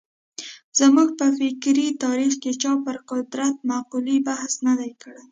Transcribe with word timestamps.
زموږ 0.79 1.09
په 1.19 1.25
فکري 1.39 1.87
تاریخ 2.03 2.33
کې 2.43 2.51
چا 2.61 2.71
پر 2.85 2.97
قدرت 3.11 3.55
مقولې 3.69 4.17
بحث 4.27 4.53
نه 4.67 4.73
دی 4.79 4.91
کړی. 5.01 5.23